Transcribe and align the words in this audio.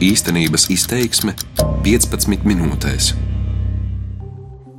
Īstenības 0.00 0.70
izteiksme 0.72 1.34
15 1.84 2.46
minūtēs. 2.48 3.10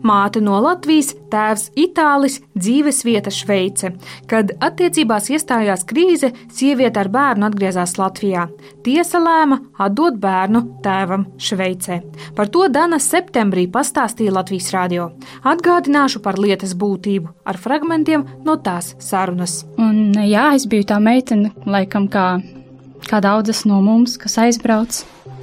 Māte 0.01 0.39
no 0.41 0.55
Latvijas, 0.65 1.11
tēvs 1.29 1.67
Itālis, 1.77 2.39
dzīves 2.57 3.03
vieta 3.05 3.29
Šveice. 3.29 3.91
Kad 4.25 4.55
attiecībās 4.57 5.27
iestājās 5.29 5.85
krīze, 5.85 6.31
sieviete 6.49 7.03
ar 7.03 7.11
bērnu 7.13 7.45
atgriezās 7.45 7.93
Latvijā. 7.99 8.47
Tiesa 8.81 9.21
lēma 9.21 9.59
atdot 9.85 10.17
bērnu 10.23 10.63
tēvam 10.81 11.27
Šveicē. 11.37 11.99
Par 12.33 12.49
to 12.49 12.65
Dana 12.73 12.97
septembrī 12.97 13.67
pastāstīja 13.69 14.33
Latvijas 14.39 14.71
radio. 14.73 15.11
Atgādināšu 15.45 16.23
par 16.25 16.41
lietas 16.41 16.73
būtību 16.73 17.29
ar 17.45 17.61
fragmentiem 17.61 18.25
no 18.41 18.57
tās 18.57 18.95
sarunas. 18.97 19.59
Un, 19.77 20.17
jā, 20.17 20.49
es 20.57 20.65
biju 20.65 20.89
tā 20.95 20.97
meitene, 20.97 21.53
laikam, 21.69 22.09
kā, 22.09 22.25
kā 23.09 23.21
daudzas 23.23 23.63
no 23.69 23.81
mums, 23.83 24.17
kas 24.21 24.37
aizbrauc. 24.41 25.01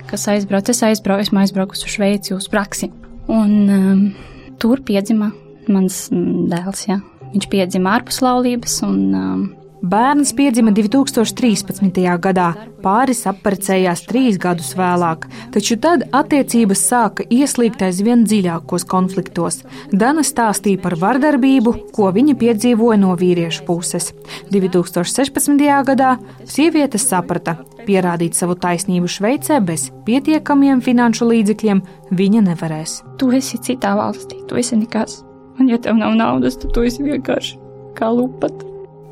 Kas 0.09 0.25
aizbrauc, 0.33 0.71
es 0.73 0.83
aizbraucu, 0.87 1.27
esmu 1.27 1.43
aizbraukusi 1.43 1.85
uz 1.85 1.95
Šveici 1.97 2.35
uz 2.37 2.49
praksi. 2.51 2.91
Un, 3.29 3.55
um, 3.69 4.03
tur 4.61 4.81
piedzima 4.85 5.33
mans 5.69 6.07
mm, 6.13 6.49
dēls. 6.53 6.87
Jā. 6.89 6.99
Viņš 7.35 7.49
piedzima 7.53 7.99
ārpus 7.99 8.23
laulības. 8.25 8.79
Un, 8.87 9.03
um, 9.13 9.43
Bērns 9.83 10.33
piedzima 10.35 10.73
2013. 10.75 12.01
gadā, 12.19 12.49
pāris 12.83 13.21
apprecējās 13.31 14.03
trīs 14.09 14.39
gadus 14.43 14.73
vēlāk, 14.75 15.29
taču 15.55 15.77
tad 15.79 16.03
attiecības 16.11 16.83
sāka 16.83 17.27
ieslīgt 17.31 17.85
aizvien 17.87 18.25
dziļākos 18.27 18.87
konfliktos. 18.91 19.61
Dana 19.93 20.25
stāstīja 20.27 20.83
par 20.83 20.99
vardarbību, 20.99 21.75
ko 21.95 22.11
viņa 22.15 22.35
piedzīvoja 22.41 22.99
no 23.05 23.15
vīriešu 23.19 23.63
puses. 23.69 24.11
2016. 24.51 25.63
gadā 25.87 26.17
sieviete 26.43 26.99
saprata, 26.99 27.61
pierādīt 27.87 28.35
savu 28.35 28.59
taisnību 28.59 29.07
Šveicē 29.07 29.61
bez 29.63 29.93
pietiekamiem 30.09 30.83
finanšu 30.83 31.31
līdzekļiem 31.31 31.85
viņa 32.19 32.43
nevarēs. 32.51 33.03
Tu 33.21 33.31
esi 33.39 33.63
citā 33.63 33.95
valstī, 33.99 34.43
tu 34.51 34.59
esi 34.59 34.81
nekas. 34.81 35.23
Un, 35.59 35.71
ja 35.71 35.79
tev 35.79 35.99
nav 36.03 36.19
naudas, 36.19 36.59
tad 36.59 36.75
tu 36.75 36.87
esi 36.87 37.07
vienkārši 37.07 37.63
kā 37.99 38.11
lupata. 38.15 38.68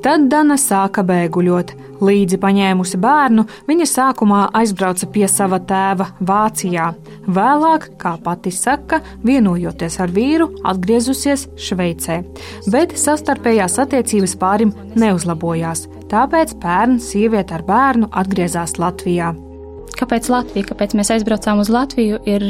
Tad 0.06 0.28
Dana 0.30 0.54
sāka 0.54 1.02
bēguļot. 1.02 1.72
Līdzi 2.06 2.36
paņēmusi 2.38 2.98
bērnu, 3.02 3.42
viņa 3.66 3.86
sākumā 3.90 4.42
aizbrauca 4.54 5.08
pie 5.10 5.24
sava 5.26 5.58
tēva 5.58 6.12
Vācijā. 6.28 6.92
Vēlāk, 7.26 7.88
kā 7.98 8.12
pati 8.22 8.52
saka, 8.54 9.00
vienojoties 9.26 9.96
ar 10.04 10.12
vīru, 10.14 10.46
atgriezusies 10.62 11.48
Šveicē. 11.58 12.20
Bet 12.70 12.94
sastarpējās 13.02 13.80
attiecības 13.82 14.36
pārim 14.38 14.70
neuzlabojās, 14.94 15.88
tāpēc 16.12 16.54
pērns 16.62 17.10
sieviete 17.10 17.58
ar 17.58 17.66
bērnu 17.66 18.12
atgriezās 18.14 18.78
Latvijā. 18.78 19.32
Kāpēc 19.98 20.30
Latvija? 20.30 20.70
Kāpēc 20.70 20.94
mēs 20.94 21.10
aizbraucām 21.16 21.66
uz 21.66 21.74
Latviju? 21.74 22.22
Ir 22.30 22.46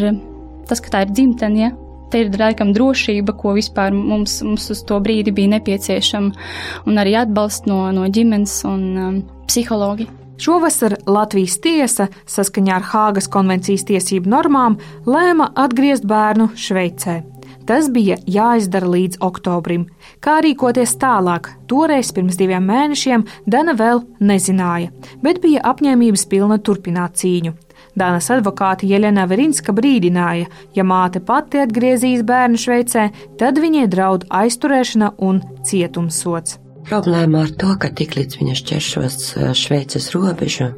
tas, 0.68 0.84
ka 0.84 0.92
tā 0.92 1.06
ir 1.06 1.16
dzimtene. 1.16 1.64
Ja? 1.64 1.72
Te 2.10 2.22
ir 2.22 2.30
laikam 2.38 2.70
drošība, 2.76 3.34
ko 3.38 3.56
vispār 3.56 3.94
mums, 3.94 4.38
mums 4.46 4.68
uz 4.70 4.82
to 4.86 5.00
brīdi 5.02 5.34
bija 5.34 5.56
nepieciešama, 5.56 6.46
un 6.86 7.02
arī 7.02 7.16
atbalsts 7.22 7.66
no, 7.66 7.80
no 7.94 8.06
ģimenes 8.06 8.60
un 8.68 8.86
um, 8.94 9.18
psihologi. 9.50 10.06
Šovasar 10.36 10.98
Latvijas 11.08 11.56
tiesa, 11.64 12.10
saskaņā 12.28 12.74
ar 12.76 12.84
Hāgas 12.90 13.28
konvencijas 13.32 13.86
tiesību 13.88 14.28
normām, 14.28 14.76
lēma 15.08 15.48
atgriezt 15.56 16.04
bērnu 16.08 16.50
Šveicē. 16.60 17.22
Tas 17.66 17.88
bija 17.90 18.18
jāizdara 18.30 18.86
līdz 18.86 19.18
oktobrim. 19.26 19.88
Kā 20.22 20.38
rīkoties 20.44 20.94
tālāk, 21.02 21.50
toreiz 21.66 22.12
pirms 22.14 22.38
diviem 22.38 22.68
mēnešiem 22.68 23.26
Dana 23.46 23.74
vēl 23.74 24.04
nezināja, 24.22 24.92
bet 25.24 25.42
bija 25.42 25.64
apņēmības 25.72 26.28
pilna 26.30 26.60
turpināt 26.62 27.18
cīņu. 27.18 27.56
Dānas 27.96 28.28
advokāte 28.28 28.84
Jelena 28.84 29.24
Verinska 29.28 29.72
brīdināja, 29.72 30.50
ja 30.76 30.84
māte 30.84 31.22
pati 31.24 31.62
atgriezīs 31.62 32.26
bērnu 32.28 32.60
Šveicē, 32.60 33.06
tad 33.40 33.56
viņai 33.62 33.86
draud 33.88 34.26
aizturēšana 34.28 35.14
un 35.24 35.40
cietumsots. 35.64 36.58
Problēma 36.86 37.46
ar 37.46 37.54
to, 37.56 37.72
ka 37.80 37.88
tiklīdz 37.96 38.36
viņa 38.38 38.58
šķēršos 38.60 39.16
eh, 39.38 39.48
Šveices 39.56 40.10
robežu, 40.12 40.68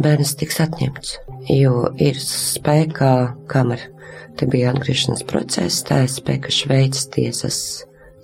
bērns 0.00 0.34
tiks 0.40 0.58
atņemts, 0.64 1.12
jo 1.52 1.92
ir 2.00 2.16
spēkā 2.22 3.12
kamera. 3.52 3.92
Te 4.38 4.48
bija 4.48 4.72
atgriešanās 4.72 5.26
process, 5.28 5.84
tā 5.84 6.04
ir 6.06 6.12
spēka 6.14 6.54
Šveices 6.54 7.10
tiesas 7.12 7.62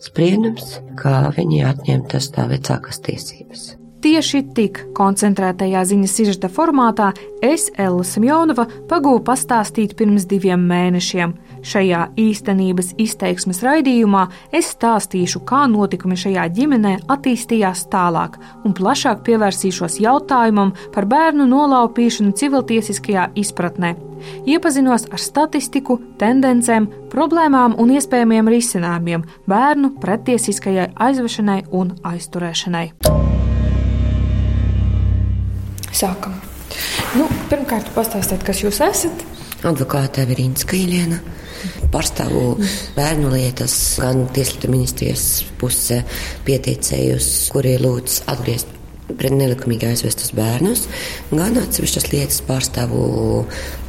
spriedums, 0.00 0.78
kā 0.96 1.26
viņi 1.36 1.64
atņemtas 1.74 2.32
tā 2.34 2.48
vecākas 2.48 3.04
tiesības. 3.04 3.74
Tieši 4.04 4.42
tik 4.52 4.78
koncentrētajā 4.92 5.80
ziņas 5.88 6.12
sižeta 6.18 6.48
formātā 6.52 7.06
es, 7.40 7.70
Ella 7.80 8.02
Simjonova, 8.04 8.66
pagūvu 8.90 9.22
pastāstīt 9.24 9.94
pirms 9.96 10.26
diviem 10.28 10.60
mēnešiem. 10.68 11.30
Šajā 11.64 12.02
īstenības 12.20 12.90
izteiksmes 13.00 13.62
raidījumā 13.64 14.26
es 14.52 14.74
stāstīšu, 14.74 15.40
kā 15.48 15.62
notikumi 15.72 16.18
šajā 16.20 16.44
ģimenē 16.52 16.92
attīstījās 17.14 17.86
tālāk, 17.94 18.36
un 18.68 18.76
plašāk 18.76 19.22
pievērsīšos 19.24 19.96
jautājumam 20.04 20.74
par 20.92 21.08
bērnu 21.08 21.46
nolaupīšanu 21.48 22.36
civiltiesiskajā 22.36 23.30
izpratnē. 23.40 23.94
Iepazinos 24.44 25.08
ar 25.08 25.22
statistiku, 25.30 25.96
tendencēm, 26.20 26.90
problēmām 27.08 27.78
un 27.80 27.96
iespējamiem 27.96 28.52
risinājumiem 28.52 29.24
bērnu 29.48 29.94
pretiesiskajai 30.04 30.90
aizvešanai 31.08 31.62
un 31.72 31.96
aizturēšanai. 32.12 32.90
Sākam. 35.94 36.34
Nu, 37.14 37.28
pirmkārt, 37.50 37.92
pastāstiet, 37.94 38.42
kas 38.46 38.64
jūs 38.64 38.80
esat. 38.84 39.24
Advokāte 39.64 40.26
Verīnska 40.28 40.76
Iliena. 40.76 41.20
Pārstāvu 41.94 42.58
bērnu 42.96 43.30
lietas 43.32 43.74
gan 44.02 44.26
Tieslietu 44.34 44.68
ministrijas 44.72 45.44
pusē 45.60 46.02
pieteicējus, 46.44 47.28
kuri 47.54 47.78
lūdz 47.80 48.24
atgriezt 48.32 48.72
pret 49.14 49.36
nelikumīgi 49.36 49.88
aizvestus 49.88 50.32
bērnus, 50.36 50.86
gan 51.32 51.56
atsevišķas 51.60 52.10
lietas 52.12 52.40
pārstāvu 52.48 53.04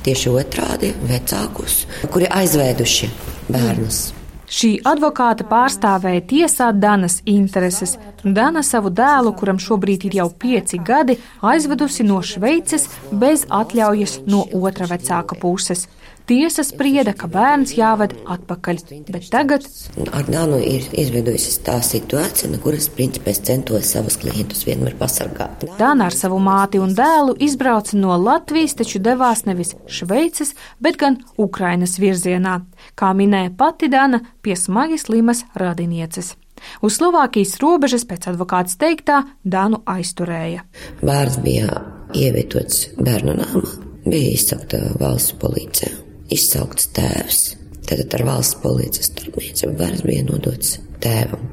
tieši 0.05 0.35
otrādi 0.35 0.91
vecākus, 1.09 1.83
kuri 2.13 2.29
aizvēduši 2.31 3.11
bērnus. 3.49 4.05
Mm. 4.11 4.24
Šī 4.45 4.75
advokāta 4.85 5.45
pārstāvēja 5.49 6.21
tiesāt 6.29 6.77
Danas 6.77 7.17
intereses. 7.25 7.95
Dana 8.21 8.61
savu 8.63 8.91
dēlu, 8.93 9.33
kuram 9.37 9.57
šobrīd 9.61 10.05
ir 10.05 10.19
jau 10.19 10.27
pieci 10.29 10.77
gadi, 10.77 11.17
aizvedusi 11.41 12.05
no 12.05 12.21
Šveices 12.21 12.85
bez 13.11 13.47
atļaujas 13.49 14.19
no 14.29 14.43
otra 14.53 14.85
vecāka 14.91 15.37
puses. 15.41 15.87
Tiesa 16.25 16.63
sprieda, 16.65 17.11
ka 17.13 17.27
bērns 17.29 17.75
jāved 17.77 18.15
atpakaļ, 18.33 18.79
bet 19.13 19.27
tagad. 19.29 19.65
Ar 20.09 20.25
Dānu 20.25 20.57
ir 20.57 20.87
izveidojusies 20.97 21.59
tā 21.67 21.75
situācija, 21.85 22.49
no 22.49 22.57
kuras 22.63 22.87
principā 22.89 23.29
es 23.29 23.43
centos 23.45 23.91
savus 23.93 24.17
klientus 24.17 24.63
vienmēr 24.65 24.95
pasargāt. 24.97 25.67
Dāna 25.77 26.07
ar 26.09 26.15
savu 26.17 26.39
māti 26.41 26.81
un 26.81 26.95
dēlu 26.97 27.35
izbrauca 27.45 27.99
no 27.99 28.17
Latvijas, 28.17 28.73
taču 28.79 29.03
devās 29.05 29.43
nevis 29.45 29.75
Šveices, 29.85 30.55
bet 30.81 30.97
gan 30.97 31.19
Ukrainas 31.37 31.99
virzienā. 32.01 32.55
Kā 32.97 33.11
minēja 33.13 33.51
pati 33.59 33.91
Dāna, 33.93 34.23
pie 34.41 34.57
smagi 34.57 34.97
slimas 34.97 35.43
radinieces. 35.53 36.33
Uz 36.81 36.97
Slovākijas 36.97 37.53
robežas 37.61 38.07
pēc 38.09 38.31
advokāta 38.31 38.73
teiktā 38.81 39.19
Dānu 39.45 39.83
aizturēja. 39.85 40.65
Bērns 41.05 41.37
bija 41.45 41.83
ievietots 42.17 42.95
bērnu 42.97 43.37
nāmā, 43.43 43.75
bija 44.07 44.33
izsaukta 44.39 44.81
valsts 44.97 45.37
policija 45.37 45.93
izsaukts 46.33 46.89
tēvs. 46.95 47.43
Tad 47.85 48.13
ar 48.17 48.25
valsts 48.25 48.57
policijas 48.63 49.11
starpniecību 49.11 49.77
bērns 49.77 50.05
bija 50.05 50.25
nodots 50.25 50.77
tēvam. 51.03 51.49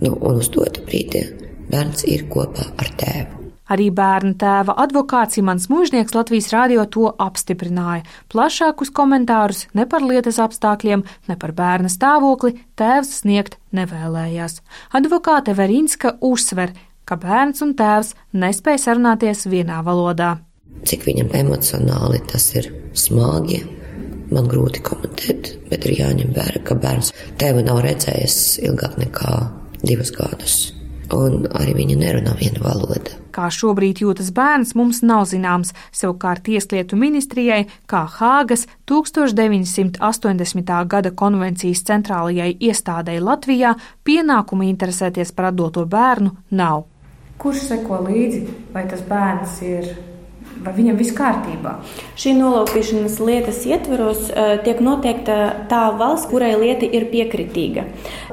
Nu, 0.00 0.14
un 0.14 0.40
uz 0.40 0.50
dotu 0.52 0.84
brīdi 0.86 1.26
bērns 1.70 2.06
ir 2.08 2.26
kopā 2.32 2.70
ar 2.80 2.92
tēvu. 3.00 3.44
Arī 3.72 3.86
bērna 3.96 4.34
tēva 4.36 4.74
advokāts 4.82 5.38
Imants 5.40 5.70
Mūžnieks 5.72 6.12
Latvijas 6.12 6.50
rādio 6.52 6.82
to 6.84 7.08
apstiprināja. 7.08 8.04
Plašākus 8.32 8.92
komentārus 8.92 9.64
ne 9.72 9.86
par 9.88 10.04
lietas 10.04 10.36
apstākļiem, 10.44 11.04
ne 11.28 11.36
par 11.40 11.54
bērna 11.56 11.88
stāvokli 11.88 12.58
tēvs 12.76 13.22
sniegt 13.22 13.56
nevēlējās. 13.72 14.58
Advokāte 14.92 15.56
Verīnska 15.56 16.18
uzsver, 16.20 16.74
ka 17.08 17.16
bērns 17.20 17.64
un 17.64 17.72
tēvs 17.78 18.12
nespēja 18.36 18.82
sarunāties 18.84 19.46
vienā 19.48 19.80
valodā. 19.86 20.36
Cik 20.84 21.08
viņam 21.08 21.32
emocionāli 21.40 22.20
tas 22.28 22.50
ir 22.58 22.68
smagi, 22.92 23.62
man 24.34 24.48
grūti 24.50 24.82
komentēt, 24.84 25.54
bet 25.70 25.86
ir 25.88 25.98
jāņem 26.00 26.32
vērā, 26.36 26.62
ka 26.66 26.78
bērns 26.78 27.12
tevi 27.40 27.64
nav 27.66 27.82
redzējis 27.84 28.38
ilgāk 28.66 28.98
nekā 29.00 29.34
divus 29.84 30.12
gadus. 30.14 30.56
Un 31.14 31.44
arī 31.52 31.74
viņa 31.76 31.96
nerunā 32.00 32.32
vienu 32.38 32.62
valodu. 32.64 33.12
Kā 33.34 33.48
šobrīd 33.52 34.00
jūtas 34.00 34.30
bērns, 34.34 34.72
mums 34.78 35.02
nav 35.04 35.26
zināms. 35.28 35.74
Savukārt 35.92 36.46
Tieslietu 36.46 36.96
ministrijai, 36.96 37.66
kā 37.90 38.04
Hāgas 38.08 38.64
1980. 38.88 40.72
gada 40.88 41.12
konvencijas 41.12 41.84
centrālajai 41.84 42.54
iestādēji 42.56 43.24
Latvijā, 43.26 43.74
pienākuma 44.06 44.68
interesēties 44.70 45.34
par 45.36 45.50
atdoto 45.50 45.84
bērnu 45.84 46.32
nav. 46.50 46.86
Kurš 47.38 47.68
seko 47.68 48.00
līdzi, 48.06 48.44
vai 48.72 48.86
tas 48.88 49.02
bērns 49.04 49.60
ir 49.66 49.92
vai 50.64 50.74
viņam 50.78 50.98
viss 51.00 51.14
kārtībā? 51.16 51.76
Šī 52.20 52.34
nolaupīšanas 52.38 53.20
lietas 53.22 53.62
ietvaros 53.68 54.26
uh, 54.30 54.56
tiek 54.64 54.80
noteikta 54.84 55.38
tā 55.70 55.84
valsts, 56.00 56.28
kurai 56.32 56.54
lieta 56.60 56.88
ir 56.88 57.08
piekritīga. 57.12 57.86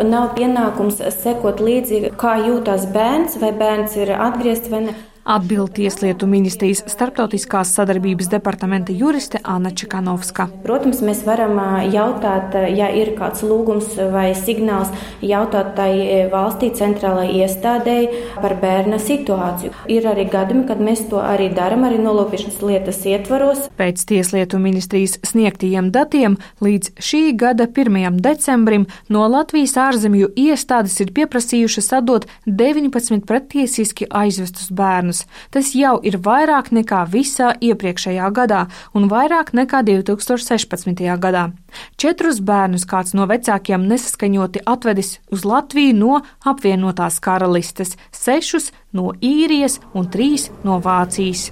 Nav 0.07 0.33
pienākums 0.39 1.01
sekot 1.21 1.61
līdzi, 1.63 2.11
kā 2.19 2.37
jūtas 2.47 2.87
bērns, 2.93 3.37
vai 3.41 3.53
bērns 3.55 3.97
ir 4.01 4.15
atgriezts 4.17 4.71
vai 4.71 4.85
ne. 4.89 4.99
Atbild 5.23 5.75
Tieslietu 5.77 6.25
ministrijas 6.25 6.79
starptautiskās 6.89 7.69
sadarbības 7.75 8.25
departamenta 8.31 8.93
juriste 8.93 9.37
Anna 9.43 9.69
Čekanovska. 9.69 10.47
Protams, 10.63 11.03
mēs 11.05 11.21
varam 11.27 11.59
jautāt, 11.93 12.55
ja 12.73 12.87
ir 12.89 13.13
kāds 13.19 13.43
lūgums 13.45 13.93
vai 14.09 14.31
signāls, 14.33 14.89
jautāt 15.21 15.75
tai 15.77 15.91
valstī 16.31 16.71
centrālajai 16.73 17.43
iestādēji 17.45 18.23
par 18.41 18.55
bērna 18.63 18.97
situāciju. 18.97 19.75
Ir 19.93 20.07
arī 20.09 20.25
gadījumi, 20.31 20.65
kad 20.71 20.81
mēs 20.81 21.05
to 21.11 21.21
arī 21.21 21.51
darām, 21.53 21.85
arī 21.85 22.01
nolopīšanas 22.01 22.57
lietas 22.65 23.03
ietvaros. 23.05 23.67
Pēc 23.77 24.01
Tieslietu 24.09 24.57
ministrijas 24.63 25.19
sniegtajiem 25.29 25.93
datiem 25.93 26.39
līdz 26.65 26.95
šī 26.97 27.21
gada 27.37 27.69
1. 27.69 28.17
decembrim 28.25 28.89
no 29.13 29.29
Latvijas 29.29 29.77
ārzemju 29.85 30.33
iestādes 30.33 30.97
ir 31.05 31.13
pieprasījušas 31.13 31.93
atdot 32.01 32.25
19 32.49 33.21
pretiesiski 33.29 34.09
aizvestus 34.09 34.73
bērnus 34.73 35.10
bērnus. 35.11 35.25
Tas 35.51 35.75
jau 35.75 35.99
ir 36.03 36.17
vairāk 36.17 36.71
nekā 36.71 37.05
visā 37.09 37.55
iepriekšējā 37.61 38.31
gadā 38.31 38.67
un 38.93 39.09
vairāk 39.09 39.53
nekā 39.53 39.83
2016. 39.83 41.19
gadā. 41.19 41.51
Četrus 41.97 42.39
bērnus 42.39 42.85
kāds 42.85 43.13
no 43.13 43.27
vecākiem 43.27 43.87
nesaskaņoti 43.87 44.63
atvedis 44.65 45.19
uz 45.31 45.45
Latviju 45.45 45.95
no 45.95 46.21
apvienotās 46.45 47.19
karalistes, 47.19 47.97
sešus 48.11 48.71
no 48.93 49.13
īrijas 49.21 49.79
un 49.93 50.09
trīs 50.09 50.49
no 50.63 50.79
Vācijas. 50.79 51.51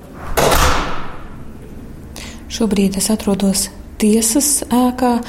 Šobrīd 2.49 2.97
es 2.97 3.09
atrodos 3.09 3.69
tiesas 3.99 4.63
ēkā, 4.71 5.19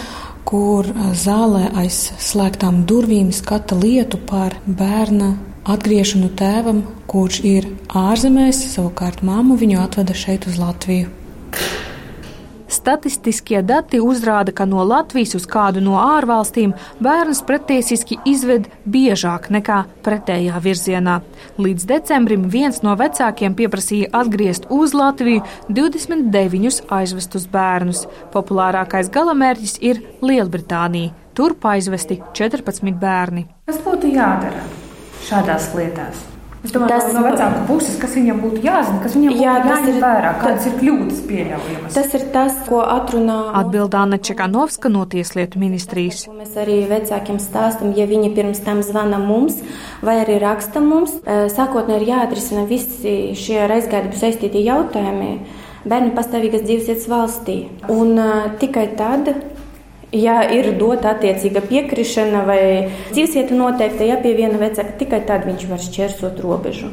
kur 0.45 0.87
zālē 1.15 1.69
aiz 1.77 2.11
slēgtām 2.19 2.87
durvīm 2.89 3.31
skata 3.31 3.77
lietu 3.77 4.19
par 4.27 4.57
bērna 4.67 5.50
atgriešanu 5.69 6.31
tēvam, 6.39 6.83
kurš 7.11 7.43
ir 7.45 7.69
ārzemēs, 7.89 8.63
savukārt 8.75 9.25
māmu 9.27 9.59
viņu 9.61 9.81
atveda 9.83 10.17
šeit 10.17 10.49
uz 10.51 10.61
Latviju. 10.61 11.11
Statistiskie 12.71 13.59
dati 13.67 13.99
uzrāda, 13.99 14.53
ka 14.55 14.63
no 14.65 14.85
Latvijas 14.87 15.35
uz 15.35 15.47
kādu 15.51 15.83
no 15.83 15.97
ārvalstīm 15.99 16.71
bērnus 17.03 17.43
pretiesiski 17.47 18.21
izved 18.31 18.69
biežāk 18.87 19.49
nekā 19.51 19.81
pretējā 20.07 20.61
virzienā. 20.63 21.17
Līdz 21.59 21.89
decembrim 21.91 22.47
viens 22.53 22.79
no 22.87 22.95
vecākiem 22.97 23.57
pieprasīja 23.59 24.13
atgriezt 24.23 24.69
uz 24.71 24.95
Latviju 24.95 25.43
29 25.69 26.85
aizvestus 26.95 27.49
bērnus. 27.51 28.05
Populārākais 28.31 29.11
galamērķis 29.11 29.81
ir 29.83 30.05
Lielbritānija. 30.23 31.11
Turp 31.35 31.67
aizvesti 31.67 32.21
14 32.39 32.95
bērni. 33.03 33.49
Kas 33.67 33.83
būtu 33.83 34.15
jādara? 34.15 34.80
Šādās 35.29 35.73
lietās? 35.77 36.27
Es 36.61 36.75
domāju, 36.75 36.93
tas 36.93 37.15
no 37.17 37.23
vecāku 37.25 37.61
puses, 37.71 37.95
kas 37.97 38.13
viņam 38.19 38.41
būtu 38.43 38.59
jāzina, 38.61 38.99
kas 39.01 39.15
viņam 39.17 39.31
jā, 39.33 39.53
būtu 39.63 39.71
jāņem 39.71 39.87
ir, 39.95 40.01
vērā, 40.03 40.33
kādas 40.43 40.67
ir 40.69 40.75
kļūdas 40.77 41.23
pieļaujamas. 41.31 41.95
Tas 41.97 42.17
ir 42.19 42.27
tas, 42.35 42.59
ko 42.67 42.83
atrunā 42.85 43.37
atbildā 43.63 44.03
Anna 44.05 44.19
Čekanovska 44.21 44.91
no 44.93 45.07
Tieslietu 45.09 45.63
ministrijas. 45.63 46.27
Mēs 46.37 46.59
arī 46.61 46.83
vecākiem 46.91 47.41
stāstam, 47.41 47.95
ja 47.97 48.05
viņi 48.11 48.35
pirms 48.37 48.61
tam 48.67 48.83
zvana 48.85 49.23
mums 49.23 49.57
vai 50.05 50.19
arī 50.21 50.37
raksta 50.45 50.85
mums, 50.85 51.17
e, 51.25 51.39
sākotnēji 51.55 52.03
ir 52.03 52.13
jāatrisina 52.13 52.67
visi 52.69 53.17
šie 53.41 53.57
ar 53.65 53.79
aizgādību 53.79 54.21
saistītie 54.21 54.61
jautājumi 54.69 55.33
bērnu 55.89 56.13
pastāvīgas 56.13 56.67
dzīvesvietas 56.67 57.09
valstī. 57.09 57.57
Un 57.89 58.13
uh, 58.21 58.51
tikai 58.61 58.91
tad 58.99 59.33
Ja 60.13 60.41
ir 60.51 60.73
dota 60.79 61.13
attiecīga 61.15 61.63
piekrišana 61.71 62.43
vai 62.49 62.63
dzīvesvieta 63.13 63.55
noteikta, 63.55 64.09
ja 64.09 64.19
pie 64.19 64.35
viena 64.35 64.59
vecāka, 64.59 64.97
tikai 64.99 65.23
tad 65.29 65.47
viņš 65.47 65.67
var 65.71 65.83
šķērsot 65.87 66.41
robežu. 66.43 66.91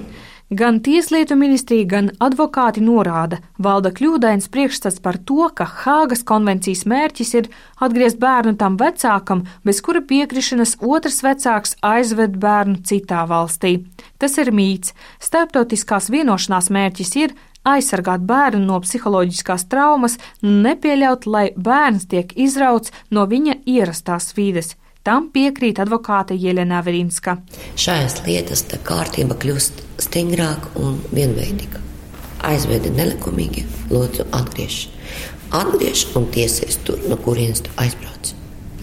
Gan 0.50 0.78
Tieslietu 0.80 1.36
ministrija, 1.36 1.84
gan 1.92 2.06
advokāti 2.24 2.80
norāda, 2.80 3.42
valda 3.60 3.90
kļūdains 3.92 4.48
priekšstats 4.48 5.02
par 5.04 5.18
to, 5.19 5.50
ka 5.52 5.66
Hāgas 5.68 6.24
konvencijas 6.24 6.86
mērķis 6.88 7.34
ir 7.36 7.50
atgriezt 7.84 8.22
bērnu 8.22 8.54
tam 8.56 8.78
vecākam, 8.80 9.42
bez 9.68 9.81
kura 9.84 10.00
piekrišanas 10.08 10.78
otrs 10.80 11.19
vecāks 11.25 11.75
aizved 11.84 12.40
bērnu 12.40 12.80
citā 12.88 13.25
valstī. 13.28 13.81
Tas 14.24 14.40
ir 14.40 14.54
mīts. 14.56 14.96
Starptautiskās 15.19 16.08
vienošanās 16.16 16.72
mērķis 16.72 17.16
ir 17.25 17.36
aizsargāt 17.68 18.24
bērnu 18.28 18.64
no 18.66 18.80
psiholoģiskās 18.84 19.68
traumas, 19.72 20.18
nepieļaut, 20.42 21.28
lai 21.28 21.48
bērns 21.56 22.08
tiek 22.12 22.34
izrauts 22.36 22.94
no 23.12 23.28
viņa 23.30 23.62
ierastās 23.68 24.34
vides. 24.38 24.75
Tam 25.08 25.30
piekrīt 25.31 25.80
advokāte 25.80 26.36
Jelena 26.36 26.81
Verinska. 26.84 27.38
Šajās 27.80 28.18
lietās 28.25 28.66
tā 28.68 28.80
kārtība 28.84 29.38
kļūst 29.40 29.80
stingrāka 30.04 30.74
un 30.84 30.98
vienveidīga. 31.16 31.80
Aizvedi 32.48 32.92
nelikumīgi, 32.94 33.64
lūdzu, 33.92 34.28
atgriež. 34.36 34.81
Atgriež 35.56 36.04
un 36.19 36.28
tiesies 36.36 36.81
tur, 36.84 37.00
no 37.08 37.16
kurienes 37.24 37.64
tu 37.64 37.72
aizbrauc. 37.80 38.34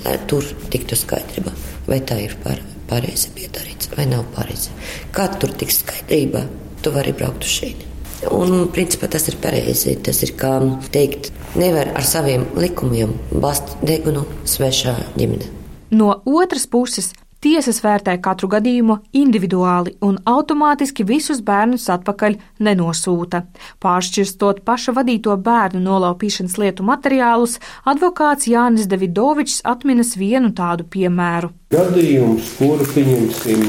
Lai 0.07 0.17
tur 0.29 0.49
tiktu 0.73 0.97
skaidrība, 0.97 1.53
vai 1.89 2.01
tā 2.09 2.17
ir 2.25 2.39
par, 2.41 2.61
pareizi 2.89 3.33
piedarīts 3.37 3.93
vai 3.93 4.09
nav 4.09 4.25
pareizi. 4.33 4.73
Kad 5.13 5.37
tur 5.43 5.53
tiks 5.61 5.83
skaidrība, 5.85 6.47
tu 6.81 6.93
vari 6.97 7.13
braukt 7.13 7.45
uz 7.45 7.59
šeit. 7.61 7.91
Un, 8.33 8.69
principā, 8.73 9.09
tas 9.11 9.29
ir 9.29 9.37
pareizi. 9.43 9.97
Tas 10.05 10.23
ir 10.25 10.35
kā 10.39 10.57
teikt, 10.95 11.33
nevar 11.59 11.93
ar 11.97 12.07
saviem 12.07 12.47
likumiem 12.57 13.13
bast 13.33 13.77
degunu 13.85 14.25
svešā 14.49 14.97
ģimene. 15.19 15.51
No 15.95 16.15
otras 16.27 16.67
puses, 16.67 17.13
tiesas 17.45 17.83
vērtē 17.85 18.17
katru 18.25 18.49
gadījumu 18.55 18.97
individuāli 19.17 19.95
un 20.05 20.17
automātiski 20.31 21.05
visus 21.07 21.43
bērnus 21.45 21.87
atpakaļ 21.93 22.39
nenosūta. 22.65 23.43
Pāršķirstot 23.85 24.63
paša 24.65 24.95
vadīto 24.97 25.37
bērnu 25.37 25.83
nolaupīšanas 25.85 26.57
lietu 26.63 26.87
materiālus, 26.89 27.59
advokāts 27.85 28.49
Jānis 28.49 28.89
Davidovičs 28.91 29.61
atminas 29.75 30.15
vienu 30.21 30.55
tādu 30.57 30.89
piemēru. 30.89 31.53
Gadījums, 31.75 32.57
kuru 32.59 32.89
pieņemsim, 32.95 33.69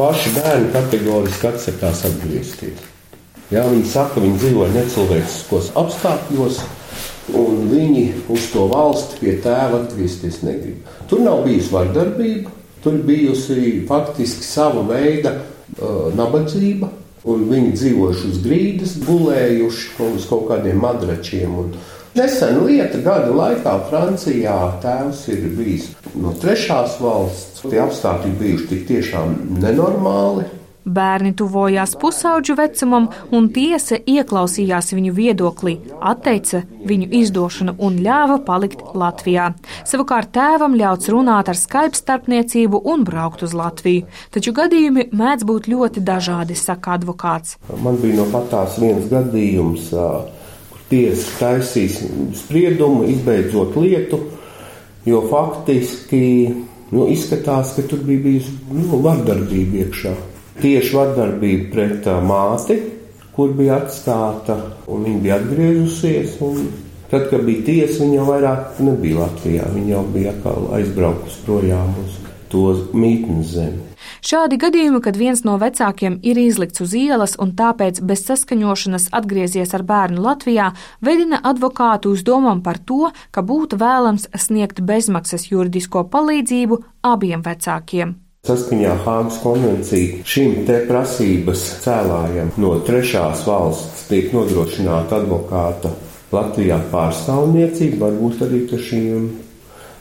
paši 0.00 0.36
bērni 0.40 0.74
kategoriski 0.74 1.50
atsakās 1.52 2.06
atgriezties. 2.08 2.95
Jā, 3.46 3.62
viņi 3.70 3.86
saka, 3.86 4.18
viņi 4.18 4.40
dzīvo 4.42 4.66
necilvēciskos 4.74 5.70
apstākļos, 5.78 6.60
un 7.38 7.68
viņi 7.70 8.06
uz 8.34 8.48
to 8.50 8.64
valsti 8.72 9.20
pie 9.20 9.34
tēva 9.44 9.84
atgriezties 9.84 10.40
negrib. 10.42 10.88
Tur 11.06 11.22
nav 11.22 11.44
bijusi 11.46 11.70
vardarbība, 11.74 12.50
tur 12.82 12.98
bijusi 13.06 13.84
faktiski 13.86 14.46
sava 14.46 14.82
veida 14.88 15.36
uh, 15.36 16.08
nabadzība, 16.18 16.90
un 17.26 17.46
viņi 17.50 17.76
dzīvojuši 17.78 18.32
uz 18.32 18.42
grīdas, 18.42 18.96
gulējuši 19.06 20.10
uz 20.10 20.26
kaut 20.30 20.50
kādiem 20.50 20.82
madračiem. 20.82 21.54
Un, 21.62 21.70
Nesen 22.16 22.62
lieta 22.64 22.96
gada 23.04 23.28
laikā 23.28 23.74
Francijā 23.90 24.54
tēvs 24.80 25.26
ir 25.34 25.42
bijis 25.52 25.90
no 26.16 26.30
trešās 26.40 26.94
valsts. 27.02 27.60
Tie 27.66 27.76
apstākļi 27.82 28.30
bijuši 28.40 28.68
tik 28.70 28.86
tiešām 28.88 29.34
nenormāli. 29.60 30.46
Bērni 30.86 31.32
tuvojās 31.34 31.96
pusauģu 31.98 32.54
vecumam, 32.60 33.08
un 33.34 33.48
tiesa 33.50 33.96
ieklausījās 34.06 34.92
viņu 34.94 35.14
viedoklī, 35.16 35.72
atteica 35.98 36.60
viņu 36.86 37.08
izdošanu 37.20 37.74
un 37.82 37.96
ļāva 38.04 38.36
palikt 38.46 38.84
Latvijā. 38.94 39.48
Savukārt 39.82 40.30
tēvam 40.36 40.76
ļauts 40.78 41.10
runāt 41.10 41.50
ar 41.50 41.58
Skype 41.58 41.98
starpniecību 41.98 42.84
un 42.92 43.02
braukt 43.08 43.42
uz 43.42 43.56
Latviju. 43.58 44.04
Taču 44.30 44.54
gadījumi 44.54 45.08
mēdz 45.10 45.48
būt 45.48 45.66
ļoti 45.72 46.04
dažādi, 46.06 46.54
saka 46.54 46.94
advokāts. 47.00 47.58
Man 47.82 47.98
bija 47.98 48.20
no 48.20 48.28
patās 48.30 48.78
viens 48.78 49.10
gadījums, 49.10 49.90
kur 49.90 50.86
tiesa 50.92 51.34
taisīs 51.40 51.98
spriedumu, 52.44 53.08
izbeidzot 53.10 53.74
lietu, 53.82 54.22
jo 55.02 55.26
faktiski 55.34 56.22
nu, 56.94 57.10
izskatās, 57.10 57.74
ka 57.74 57.82
tur 57.90 58.06
bija 58.06 58.22
bijusi 58.30 58.54
nu, 58.70 59.02
vardarbība 59.02 59.82
iekšā 59.82 60.16
tieši 60.60 60.96
vardarbība 60.96 61.72
pret 61.72 62.10
māti, 62.26 62.78
kur 63.36 63.52
bija 63.56 63.80
atstāta, 63.82 64.56
un 64.88 65.04
viņa 65.06 65.22
bija 65.24 65.40
atgriezusies. 65.40 66.38
Tad, 67.10 67.28
kad 67.30 67.44
bija 67.46 67.62
tiesa, 67.68 68.00
viņa 68.02 68.16
jau 68.18 68.26
vairāk 68.26 68.78
nebija 68.82 69.20
Latvijā. 69.20 69.66
Viņa 69.74 69.92
jau 69.92 70.06
bija 70.14 70.32
aizbraukusi 70.78 71.44
projām 71.46 71.92
uz 72.02 72.16
to 72.50 72.72
mītnes 72.96 73.52
zemi. 73.54 73.84
Šādi 74.26 74.58
gadījumi, 74.58 75.00
kad 75.02 75.18
viens 75.18 75.44
no 75.46 75.56
vecākiem 75.60 76.18
ir 76.26 76.38
izlikts 76.40 76.82
uz 76.82 76.94
ielas 76.98 77.36
un 77.42 77.52
tāpēc 77.58 78.00
bez 78.06 78.24
saskaņošanas 78.26 79.08
atgriezies 79.14 79.74
ar 79.76 79.86
bērnu 79.86 80.22
Latvijā, 80.24 80.72
vedina 81.00 81.40
advokātu 81.46 82.14
uz 82.14 82.26
domām 82.26 82.62
par 82.66 82.78
to, 82.78 83.12
ka 83.30 83.46
būtu 83.46 83.78
vēlams 83.78 84.28
sniegt 84.34 84.82
bezmaksas 84.82 85.50
juridisko 85.52 86.06
palīdzību 86.10 86.82
abiem 87.06 87.46
vecākiem. 87.46 88.16
Saskaņā 88.46 88.92
Hāgas 89.02 89.40
konvencija 89.42 90.20
šim 90.22 90.60
te 90.68 90.76
prasības 90.86 91.64
cēlājam 91.82 92.52
no 92.62 92.76
trešās 92.86 93.40
valsts 93.48 94.04
tiek 94.06 94.28
nodrošināta 94.34 95.18
advokāta 95.18 95.90
Latvijā 96.30 96.76
pārstāvniecība, 96.92 98.04
varbūt 98.04 98.44
arī 98.46 98.60
šiem 98.86 99.24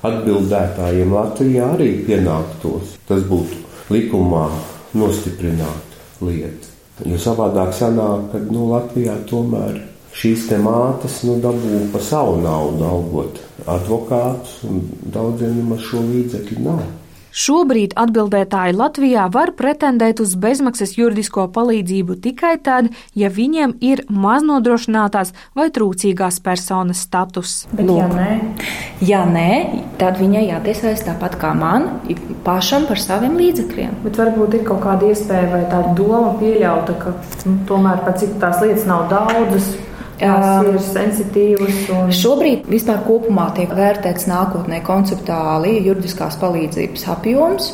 atbildētājiem 0.06 1.14
Latvijā 1.16 1.72
arī 1.74 1.90
pienāktos. 2.06 2.96
Tas 3.10 3.25
būtu 3.25 3.64
likumā 3.94 4.46
nostiprināt 4.94 5.98
lietu. 6.22 6.70
Jo 7.06 7.18
savādāk 7.20 7.74
sanāk, 7.75 8.30
ka 8.32 8.44
nu, 8.46 8.68
Latvijā 8.72 9.16
tomēr 9.30 9.82
šīs 10.16 10.46
mātes 10.64 11.24
nu, 11.28 11.40
dabū 11.44 11.82
pa 11.92 12.04
savu 12.04 12.38
naudu 12.44 12.86
algot 12.88 13.42
advokātus, 13.66 14.62
un 14.70 14.86
daudziem 15.18 15.58
nemaz 15.64 15.82
šo 15.90 16.06
līdzekļu 16.06 16.62
nav. 16.70 16.86
Šobrīd 17.36 17.98
atbildētāji 18.00 18.77
Latvijā 18.80 19.25
var 19.27 19.50
pretendēt 19.60 20.22
uz 20.24 20.38
bezmaksas 20.39 20.94
juridisko 20.96 21.50
palīdzību 21.51 22.15
tikai 22.24 22.54
tad, 22.63 22.88
ja 23.12 23.27
viņiem 23.27 23.74
ir 23.84 24.06
maznodrošinātās 24.08 25.34
vai 25.58 25.65
trūcīgās 25.75 26.39
personas 26.46 27.01
status. 27.04 27.58
Bet, 27.75 27.92
ja 27.92 28.08
nē, 28.08 28.30
ja 29.04 29.25
nē, 29.27 29.50
tad 30.00 30.15
viņai 30.22 30.46
jātiesājas 30.48 31.04
tāpat 31.10 31.36
kā 31.42 31.51
man, 31.60 31.89
pašam 32.48 32.88
par 32.88 33.04
saviem 33.04 33.36
līdzekļiem. 33.42 34.00
Bet 34.06 34.22
varbūt 34.22 34.56
ir 34.56 34.63
kaut 34.70 34.86
kāda 34.88 35.12
iespēja 35.12 35.51
vai 35.51 35.65
tāda 35.68 35.92
doma 36.00 36.38
pieļauta, 36.39 36.96
ka 37.04 37.18
nu, 37.50 37.58
tomēr 37.68 38.00
pat 38.08 38.24
cik 38.24 38.39
tās 38.39 38.63
lietas 38.63 38.88
nav 38.88 39.10
daudzas 39.12 39.74
Tās 40.19 40.67
ir 40.69 40.79
sensitīvas. 40.86 41.79
Un... 41.95 42.12
Šobrīd 42.15 42.69
vispār 42.72 43.01
kopumā 43.07 43.50
tiek 43.57 43.72
vērtēts 43.75 44.29
nākotnē 44.31 44.81
konceptuāli 44.86 45.77
juridiskās 45.86 46.38
palīdzības 46.41 47.07
apjoms 47.15 47.72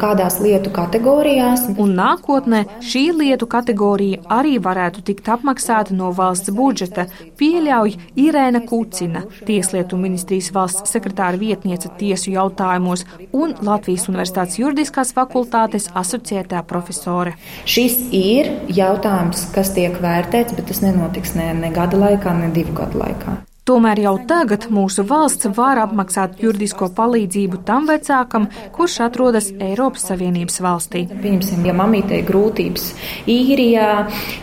kādās 0.00 0.38
lietu 0.42 0.72
kategorijās. 0.74 1.66
Un 1.80 1.94
nākotnē 1.98 2.64
šī 2.84 3.04
lietu 3.18 3.48
kategorija 3.50 4.22
arī 4.32 4.56
varētu 4.62 5.04
tikt 5.08 5.28
apmaksāta 5.36 5.94
no 5.96 6.10
valsts 6.16 6.52
budžeta, 6.54 7.06
pieļauj 7.40 7.96
Irēna 8.24 8.64
Kucina, 8.68 9.24
Tieslietu 9.44 9.98
ministrijas 10.00 10.50
valsts 10.54 10.94
sekretāra 10.94 11.40
vietniece 11.40 11.90
tiesu 11.98 12.32
jautājumos 12.34 13.04
un 13.32 13.54
Latvijas 13.60 14.08
Universitātes 14.10 14.58
juridiskās 14.60 15.14
fakultātes 15.16 15.90
asociētā 15.94 16.62
profesore. 16.68 17.36
Šis 17.68 17.98
ir 18.14 18.52
jautājums, 18.72 19.48
kas 19.54 19.74
tiek 19.76 19.96
vērtēts, 20.02 20.56
bet 20.56 20.70
tas 20.70 20.84
nenotiks 20.84 21.34
ne, 21.38 21.52
ne 21.58 21.72
gada 21.74 22.00
laikā, 22.00 22.36
ne 22.40 22.52
divu 22.54 22.76
gadu 22.78 23.04
laikā. 23.04 23.40
Tomēr 23.64 23.96
jau 24.02 24.18
tagad 24.28 24.66
mūsu 24.68 25.06
valsts 25.08 25.48
var 25.56 25.78
apmaksāt 25.80 26.34
juridisko 26.42 26.90
palīdzību 26.98 27.62
tam 27.64 27.86
vecākam, 27.88 28.50
kurš 28.76 28.98
atrodas 29.06 29.48
Eiropas 29.56 30.04
Savienības 30.10 30.60
valstī. 30.60 31.06
Pieņemsim, 31.08 31.62
ja 31.64 31.72
mamītei 31.78 32.18
grūtības 32.28 32.90
īrijā, 33.24 33.88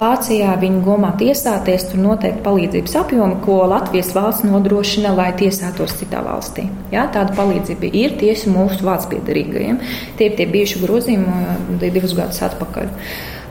Vācijā, 0.02 0.56
viņa 0.66 0.82
gomā 0.90 1.14
tiesāties, 1.22 1.86
tur 1.92 2.02
noteikti 2.02 2.42
palīdzības 2.50 2.98
apjomi, 3.04 3.38
ko 3.46 3.62
Latvijas 3.70 4.10
valsts 4.18 4.50
nodrošina, 4.50 5.14
lai 5.14 5.30
tiesātos 5.38 5.94
citā 6.02 6.26
valstī. 6.26 6.66
Jā, 6.90 7.06
tāda 7.14 7.38
palīdzība 7.38 7.94
ir 7.94 8.18
tieši 8.26 8.50
mūsu 8.58 8.82
valsts 8.90 9.14
piedarīgajiem. 9.14 9.84
Tie 10.18 10.32
ir 10.32 10.38
tie 10.42 10.50
bijuši 10.50 10.82
grozījumi 10.82 11.78
divus 11.86 12.18
gadus 12.18 12.42
atpakaļ. 12.50 12.90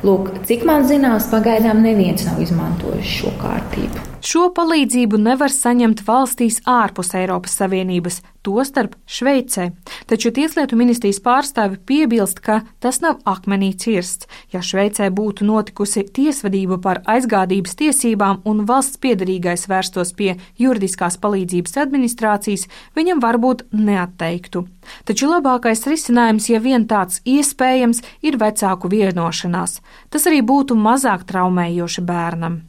Lūk, 0.03 0.35
cik 0.51 0.67
man 0.67 0.91
zināms, 0.91 1.31
pagaidām 1.31 1.87
neviens 1.87 2.27
nav 2.27 2.43
izmantojis 2.43 3.21
šo 3.21 3.39
kārtību. 3.39 4.10
Šo 4.21 4.51
palīdzību 4.53 5.17
nevar 5.17 5.49
saņemt 5.49 6.03
valstīs 6.05 6.59
ārpus 6.69 7.15
Eiropas 7.17 7.55
Savienības, 7.57 8.19
tostarp 8.45 8.99
Šveicē, 9.09 9.71
taču 10.11 10.29
Tieslietu 10.37 10.77
ministrijas 10.77 11.23
pārstāvi 11.25 11.79
piebilst, 11.89 12.43
ka 12.45 12.59
tas 12.85 13.01
nav 13.01 13.23
akmenī 13.25 13.71
cirsts. 13.81 14.29
Ja 14.53 14.61
Šveicē 14.61 15.09
būtu 15.17 15.49
notikusi 15.49 16.05
tiesvedība 16.05 16.77
par 16.85 17.01
aizgādības 17.09 17.77
tiesībām 17.81 18.43
un 18.45 18.65
valsts 18.69 19.01
piedarīgais 19.01 19.65
vērstos 19.73 20.13
pie 20.19 20.35
juridiskās 20.61 21.17
palīdzības 21.21 21.81
administrācijas, 21.81 22.69
viņam 22.97 23.25
varbūt 23.25 23.71
neatteiktu. 23.73 24.67
Taču 25.09 25.33
labākais 25.33 25.87
risinājums, 25.89 26.53
ja 26.53 26.61
vien 26.61 26.85
tāds 26.85 27.25
iespējams, 27.25 28.05
ir 28.21 28.37
vecāku 28.37 28.93
vienošanās. 28.93 29.81
Tas 30.13 30.29
arī 30.29 30.45
būtu 30.45 30.77
mazāk 30.77 31.25
traumējoši 31.25 32.05
bērnam. 32.05 32.67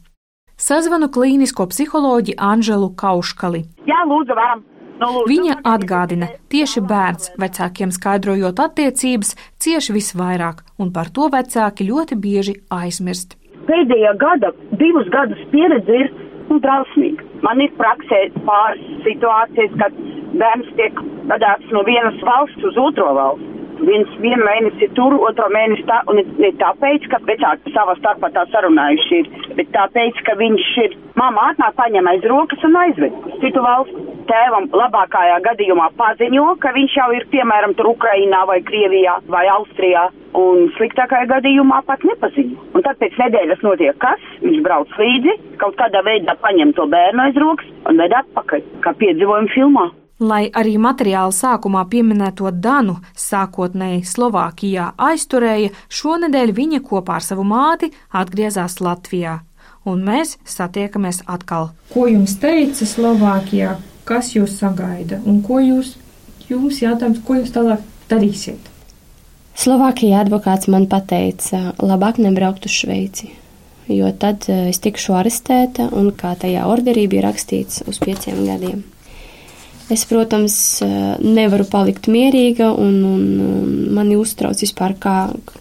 Sazvanu 0.62 1.08
klīnisko 1.10 1.66
psiholoģi 1.72 2.36
Anželu 2.38 2.92
Kauškali. 2.94 3.64
Jā, 3.90 4.04
lūdzu, 4.06 4.36
varam. 4.38 4.60
No, 5.02 5.08
lūdzu. 5.16 5.30
Viņa 5.32 5.56
atgādina, 5.66 6.28
tieši 6.54 6.84
bērns 6.86 7.32
vecākiem 7.42 7.90
skaidrojot 7.96 8.62
attiecības, 8.62 9.34
cieši 9.58 9.96
visvairāk, 9.96 10.62
un 10.78 10.92
par 10.94 11.10
to 11.16 11.32
vecāki 11.34 11.88
ļoti 11.88 12.20
bieži 12.26 12.56
aizmirst. 12.78 13.34
Pēdējā 13.66 14.14
gada, 14.22 14.52
divus 14.78 15.10
gadus 15.10 15.42
pieredze 15.50 15.98
ir 16.04 16.14
nu, 16.52 16.60
drausmīga. 16.62 17.26
Man 17.42 17.66
ir 17.66 17.74
praksē 17.82 18.28
pāris 18.46 18.86
situācijas, 19.08 19.74
kad 19.82 19.98
bērns 20.38 20.70
tiek 20.78 21.02
vadāts 21.32 21.74
no 21.74 21.82
vienas 21.90 22.22
valsts 22.28 22.70
uz 22.70 22.78
otro 22.86 23.10
valsts 23.18 23.51
viens 23.88 24.10
vienu 24.24 24.46
mēnesi 24.46 24.90
tur, 24.98 25.16
otro 25.28 25.48
mēnesi 25.54 25.86
tā, 25.90 26.02
un 26.12 26.22
ne 26.42 26.52
tāpēc, 26.62 27.08
ka 27.12 27.22
vecāki 27.28 27.74
savā 27.76 27.96
starpā 28.00 28.32
tā 28.36 28.46
sarunājuši 28.54 29.20
ir, 29.22 29.30
bet 29.58 29.72
tāpēc, 29.76 30.22
ka 30.28 30.38
viņš 30.40 30.70
ir, 30.86 30.96
mamma 31.20 31.52
atnāk 31.52 31.76
paņem 31.80 32.10
aiz 32.14 32.26
rokas 32.32 32.66
un 32.68 32.80
aizved 32.86 33.20
uz 33.28 33.38
citu 33.44 33.64
valstu. 33.66 34.08
Tēvam 34.32 34.70
labākajā 34.78 35.42
gadījumā 35.44 35.90
paziņo, 36.00 36.48
ka 36.64 36.72
viņš 36.76 36.98
jau 36.98 37.10
ir, 37.18 37.26
piemēram, 37.34 37.74
tur 37.76 37.90
Ukrainā 37.92 38.46
vai 38.48 38.62
Krievijā 38.64 39.18
vai 39.34 39.48
Austrijā, 39.52 40.06
un 40.38 40.70
sliktākajā 40.78 41.28
gadījumā 41.34 41.82
pat 41.88 42.06
nepaziņo. 42.08 42.70
Un 42.78 42.86
tad 42.86 43.02
pēc 43.02 43.18
nedēļas 43.20 43.66
notiek 43.66 43.98
kas? 44.04 44.22
Viņš 44.46 44.62
brauc 44.66 44.94
līdzi, 45.02 45.36
kaut 45.62 45.76
kādā 45.82 46.06
veidā 46.08 46.38
paņem 46.44 46.76
to 46.78 46.88
bērnu 46.94 47.26
aiz 47.26 47.42
rokas 47.44 47.74
un 47.90 48.00
ved 48.00 48.16
atpakaļ, 48.22 48.64
kā 48.86 48.96
piedzīvojumu 49.02 49.52
filmā. 49.56 49.90
Lai 50.22 50.52
arī 50.54 50.76
materiāla 50.78 51.34
sākumā 51.34 51.82
pieminēto 51.90 52.52
Danu 52.54 53.00
sākotnēji 53.18 54.04
Slovākijā 54.06 54.92
aizturēja, 55.02 55.72
šonadēļ 55.90 56.52
viņa 56.60 56.80
kopā 56.86 57.16
ar 57.18 57.26
savu 57.26 57.46
māti 57.48 57.90
atgriezās 58.14 58.78
Latvijā. 58.86 59.40
Un 59.90 60.04
mēs 60.06 60.36
satiekamies 60.46 61.24
atkal. 61.26 61.72
Ko 61.90 62.06
jums 62.06 62.36
teica 62.38 62.86
Slovākijā? 62.86 63.80
Kas 64.06 64.36
jūs 64.36 64.60
sagaida? 64.62 65.18
Un 65.26 65.42
ko 65.42 65.58
jūs, 65.58 65.96
jums 66.46 66.84
jautājums, 66.84 67.24
ko 67.26 67.40
jūs 67.42 67.56
tālāk 67.58 67.82
darīsiet? 68.14 68.70
Slovākijā 69.58 70.22
advokāts 70.22 70.70
man 70.70 70.86
teica, 70.86 71.74
labāk 71.82 72.22
nebraukt 72.22 72.70
uz 72.70 72.78
Šveici, 72.78 73.34
jo 73.90 74.14
tad 74.14 74.46
eh, 74.54 74.70
es 74.70 74.78
tikšu 74.86 75.18
arestēta 75.18 75.90
un 75.98 76.14
kā 76.14 76.38
tajā 76.38 76.70
orderī 76.70 77.10
bija 77.10 77.26
rakstīts 77.32 77.82
uz 77.90 77.98
pieciem 77.98 78.46
gadiem. 78.46 78.86
Es, 79.92 80.06
protams, 80.08 80.56
nevaru 81.20 81.66
palikt 81.68 82.08
mierīga, 82.08 82.70
un, 82.80 82.94
un, 83.04 83.24
un 83.44 83.72
mani 83.92 84.16
uztrauc 84.16 84.62
vispār, 84.64 84.96
kā, 85.04 85.16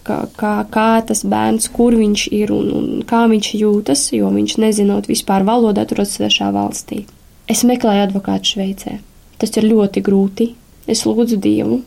kā, 0.07 0.21
kā, 0.39 0.53
kā 0.71 0.89
tas 1.07 1.25
bērns, 1.27 1.67
kur 1.75 1.97
viņš 1.99 2.27
ir 2.37 2.53
un, 2.55 2.69
un 2.77 2.85
kā 3.07 3.25
viņš 3.27 3.49
jūtas, 3.59 4.05
jo 4.15 4.31
viņš 4.31 4.55
nezinot 4.63 5.09
vispār 5.11 5.43
valodu, 5.47 5.83
atrodas 5.83 6.15
svešā 6.15 6.47
valstī. 6.55 7.03
Es 7.51 7.65
meklēju 7.67 8.05
advokātu 8.07 8.53
Šveicē. 8.53 8.99
Tas 9.41 9.51
ir 9.59 9.67
ļoti 9.67 10.03
grūti. 10.05 10.51
Es 10.87 11.03
lūdzu 11.05 11.37
Dievu, 11.41 11.81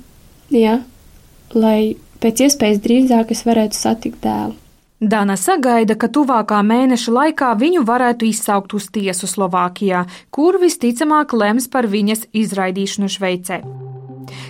ja, 0.55 0.77
lai 1.57 1.97
pēc 2.23 2.45
iespējas 2.47 2.83
drīzāk 2.85 3.33
es 3.35 3.43
varētu 3.47 3.79
satikt 3.79 4.21
dēlu. 4.25 4.55
Dana 5.05 5.35
sagaida, 5.37 5.99
ka 6.01 6.09
tuvākā 6.09 6.63
mēneša 6.65 7.13
laikā 7.13 7.51
viņu 7.61 7.83
varētu 7.85 8.25
izsaukt 8.31 8.73
uz 8.79 8.87
tiesu 8.95 9.29
Slovākijā, 9.29 10.07
kur 10.33 10.57
visticamāk 10.63 11.35
lems 11.37 11.69
par 11.69 11.89
viņas 11.93 12.31
izraidīšanu 12.33 13.11
Šveicē. 13.13 13.59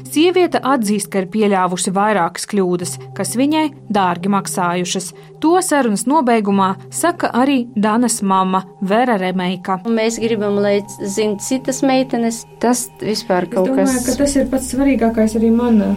Sieviete 0.07 0.61
atzīst, 0.63 1.09
ka 1.11 1.25
ir 1.25 1.27
pieļāvusi 1.33 1.91
vairākas 1.97 2.47
kļūdas, 2.47 2.93
kas 3.19 3.35
viņai 3.35 3.65
dārgi 3.91 4.31
maksājušas. 4.31 5.11
To 5.43 5.59
sarunas 5.59 6.07
nobeigumā 6.07 6.71
saka 6.95 7.33
arī 7.35 7.65
Danas 7.75 8.21
mamma 8.23 8.63
Vera 8.79 9.19
Remeika. 9.19 9.81
Mēs 9.91 10.21
gribam, 10.23 10.63
lai 10.63 10.77
zinātu 11.03 11.43
citas 11.49 11.83
meitenes, 11.83 12.45
tas 12.63 12.87
vispār 13.03 13.51
kaut 13.51 13.73
domāju, 13.75 13.91
kas. 13.91 14.07
Ka 14.07 14.19
tas 14.23 14.39
ir 14.39 14.47
pats 14.55 14.71
svarīgākais 14.71 15.35
arī 15.41 15.51
mana 15.51 15.97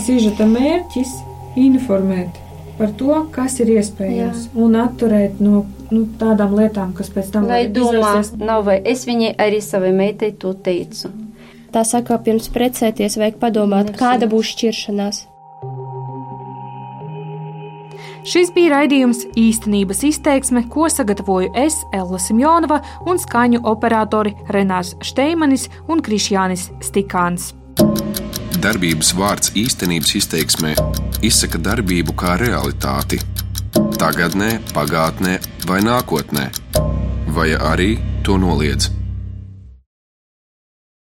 sižeta 0.00 0.48
mērķis- 0.48 1.18
informēt 1.68 2.47
par 2.78 2.92
to, 2.98 3.14
kas 3.34 3.58
ir 3.62 3.72
iespējams, 3.78 4.48
Jā. 4.48 4.54
un 4.64 4.76
atturēt 4.78 5.42
no 5.42 5.64
nu, 5.90 6.04
tādām 6.20 6.54
lietām, 6.58 6.92
kas 6.96 7.10
pēc 7.12 7.32
tam 7.34 7.48
vai 7.50 7.64
domā, 7.72 8.18
nav 8.40 8.66
vai 8.68 8.78
es 8.84 9.06
viņai 9.08 9.34
arī 9.40 9.62
savai 9.64 9.94
meitai 9.96 10.32
to 10.40 10.52
teicu. 10.54 11.10
Tā 11.72 11.82
saka, 11.84 12.16
pirms 12.24 12.48
precēties 12.52 13.18
vajag 13.20 13.40
padomāt, 13.42 13.90
Merci. 13.90 14.00
kāda 14.00 14.28
būs 14.30 14.54
šķiršanās. 14.54 15.26
Šis 18.28 18.50
bija 18.52 18.74
raidījums 18.74 19.22
īstenības 19.40 20.02
izteiksme, 20.04 20.66
ko 20.68 20.88
sagatavoju 20.92 21.52
es, 21.56 21.78
Ella 21.96 22.20
Simjonova, 22.20 22.82
un 23.08 23.20
skaņu 23.20 23.62
operatori 23.68 24.34
Renārs 24.52 24.96
Šteimanis 25.00 25.68
un 25.88 26.04
Krišjānis 26.04 26.68
Stikāns. 26.84 27.54
Darbības 28.58 29.14
vārds 29.16 29.54
īstenības 29.56 30.16
izteiksmē 30.18 30.74
izsaka 31.22 31.58
darbību 31.58 32.14
kā 32.14 32.36
realitāti. 32.40 33.20
tagadnē, 33.98 34.60
pagātnē 34.74 35.38
vai 35.66 35.80
nākotnē, 35.82 36.44
vai 37.34 37.50
arī 37.54 37.90
to 38.22 38.38
noliedz. 38.38 38.97